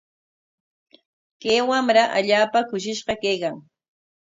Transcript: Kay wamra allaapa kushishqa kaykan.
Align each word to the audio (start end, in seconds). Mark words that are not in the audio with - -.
Kay 1.41 1.59
wamra 1.69 2.03
allaapa 2.17 2.59
kushishqa 2.69 3.13
kaykan. 3.21 3.55